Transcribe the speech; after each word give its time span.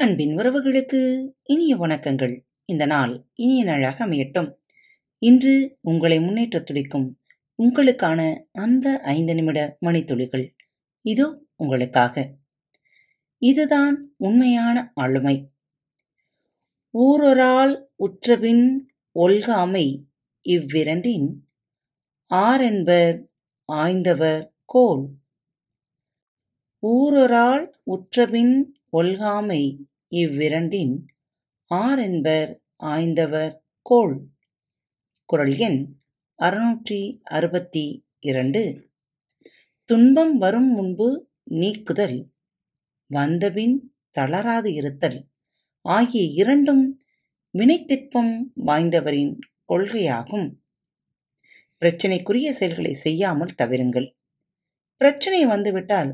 அன்பின் 0.00 0.36
உறவுகளுக்கு 0.36 1.30
இனிய 1.42 1.76
வணக்கங்கள். 1.76 2.40
இந்த 2.64 2.86
நாள் 2.86 3.26
இனிய 3.34 3.64
நாளாக 3.64 4.06
அமையட்டும். 4.06 4.54
இன்று 5.18 5.78
உங்களை 5.80 6.20
முன்னேற்ற 6.20 6.60
துடிக்கும் 6.60 7.20
உங்களுக்கான 7.62 8.44
அந்த 8.52 9.00
ஐந்து 9.00 9.34
நிமிட 9.34 9.78
மணித்துளிகள். 9.86 10.54
இதோ 11.00 11.42
உங்களுக்காக. 11.56 12.34
இதுதான் 13.38 14.14
உண்மையான 14.16 14.92
ஆளுமை. 14.94 15.50
ஊரொரால் 16.98 17.82
உற்றபின் 17.96 18.86
ஒல்காமை 19.14 20.04
இவ்விரண்டின் 20.40 21.48
ஆரென்பர் 22.34 23.26
ஆய்ந்தவர் 23.72 24.50
கோல். 24.64 25.08
ஊரொரால் 26.86 27.70
உற்றபின் 27.82 28.77
ஒல்காமை 28.92 29.62
இவ்விரண்டின் 30.12 30.94
ஆரென்பர் 31.70 32.52
ஆய்ந்தவர் 32.84 33.54
கோள். 33.82 34.14
குரல் 35.24 35.56
எண் 35.56 35.80
அறுநூற்றி 36.38 37.00
அறுபத்தி 37.22 37.84
இரண்டு 38.20 38.62
துன்பம் 39.88 40.34
வரும் 40.36 40.70
முன்பு 40.72 41.08
நீக்குதல் 41.52 42.18
வந்தபின் 43.10 43.76
தளராது 44.10 44.70
இருத்தல் 44.72 45.18
ஆகிய 45.84 46.22
இரண்டும் 46.42 46.84
வினைத்திற்பம் 47.54 48.32
வாய்ந்தவரின் 48.66 49.34
கொள்கையாகும். 49.68 50.48
பிரச்சனைக்குரிய 51.82 52.48
செயல்களை 52.52 52.92
செய்யாமல் 52.94 53.56
தவிருங்கள். 53.58 54.08
பிரச்சனை 55.00 55.42
வந்துவிட்டால் 55.46 56.10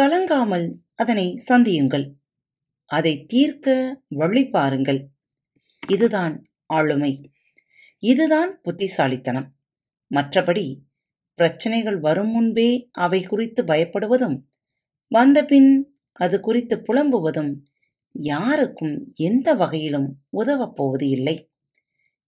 கலங்காமல் 0.00 0.74
அதனை 0.94 1.42
சந்தியுங்கள். 1.48 2.14
அதை 2.84 3.24
தீர்க்க 3.24 4.02
வழி 4.08 4.48
பாருங்கள். 4.48 5.06
இதுதான் 5.88 6.44
ஆளுமை. 6.66 7.30
இதுதான் 7.98 8.60
புத்திசாலித்தனம். 8.62 9.48
மற்றபடி 10.14 10.80
பிரச்சனைகள் 11.34 11.98
வரும் 11.98 12.30
முன்பே 12.30 12.88
அவை 12.92 13.22
குறித்து 13.22 13.64
பயப்படுவதும் 13.64 14.42
வந்தபின் 15.08 15.84
அது 16.12 16.40
குறித்து 16.40 16.76
புலம்புவதும் 16.76 17.62
யாருக்கும் 18.12 19.12
எந்த 19.14 19.54
வகையிலும் 19.54 20.18
உதவப் 20.28 20.74
போவது 20.74 21.08
இல்லை. 21.08 21.50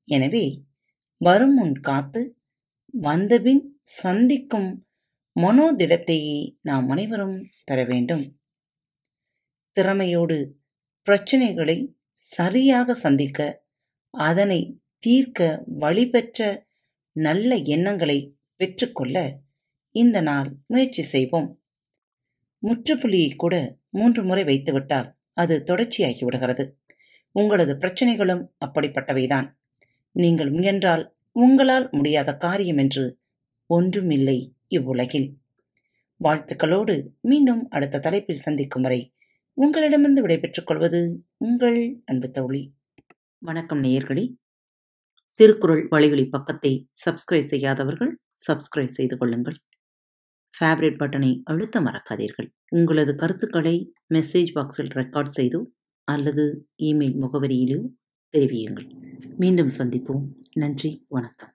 எனவே 0.04 0.62
வரும் 1.16 1.54
முன் 1.54 1.76
காத்து 1.80 2.36
வந்தபின் 2.90 3.80
சந்திக்கும் 3.82 4.85
மனோதிடத்தையே 5.36 6.58
நாம் 6.62 6.88
அனைவரும் 6.88 7.48
பெற 7.64 7.84
வேண்டும். 7.84 8.38
திறமையோடு 9.72 10.56
பிரச்சனைகளை 11.06 11.94
சரியாக 12.12 12.94
சந்திக்க 12.94 13.64
அதனை 14.10 14.80
தீர்க்க 14.98 15.62
வழிபெற்ற 15.66 16.66
நல்ல 17.12 17.54
எண்ணங்களை 17.54 18.36
பெற்றுக்கொள்ள 18.56 19.40
இந்த 19.90 20.20
நாள் 20.20 20.56
முயற்சி 20.66 21.02
செய்வோம். 21.02 21.62
முற்றுப்புள்ளியை 22.62 23.36
கூட 23.36 23.78
மூன்று 23.90 24.24
முறை 24.24 24.44
வைத்துவிட்டால் 24.44 25.12
அது 25.32 25.62
தொடர்ச்சியாகி 25.66 26.24
விடுகிறது. 26.24 26.80
உங்களது 27.30 27.74
பிரச்சனைகளும் 27.74 28.46
அப்படிப்பட்டவைதான். 28.66 29.52
நீங்கள் 30.12 30.50
முயன்றால் 30.50 31.16
உங்களால் 31.32 31.88
முடியாத 31.90 32.36
காரியம் 32.36 32.76
என்று 32.76 33.18
ஒன்றுமில்லை. 33.66 34.55
இவ்வுலகில். 34.68 35.36
வாழ்த்துக்களோடு 36.24 37.06
மீண்டும் 37.20 37.68
அடுத்த 37.68 37.98
தலைப்பில் 37.98 38.36
சந்திக்கும் 38.36 38.82
வரை 38.82 39.14
உங்களிடமிருந்து 39.52 40.20
விடைபெற்றுக் 40.20 40.66
கொள்வது 40.66 41.24
உங்கள் 41.36 42.02
அன்பு 42.04 42.30
தோழி. 42.30 42.74
வணக்கம் 43.38 43.82
நேயர்களே. 43.82 44.36
திருக்குறள் 45.34 45.86
வழிகளி 45.88 46.28
பக்கத்தை 46.28 46.88
சப்ஸ்கிரைப் 47.04 47.50
செய்யாதவர்கள் 47.52 48.18
சப்ஸ்கிரைப் 48.48 48.96
செய்து 48.98 49.16
கொள்ளுங்கள். 49.16 49.56
ஃபேவரட் 50.54 50.98
பட்டனை 50.98 51.40
அழுத்த 51.44 51.80
மறக்காதீர்கள். 51.80 52.48
உங்களது 52.68 53.16
கருத்துக்களை 53.16 53.92
மெசேஜ் 54.14 54.52
பாக்ஸில் 54.54 54.94
ரெக்கார்ட் 54.94 55.34
செய்தோ 55.36 55.64
அல்லது 56.04 56.68
இமெயில் 56.82 57.18
முகவரியிலோ 57.20 57.82
தெரிவியுங்கள். 58.32 58.88
மீண்டும் 59.36 59.70
சந்திப்போம். 59.78 60.22
நன்றி. 60.52 61.04
வணக்கம். 61.08 61.54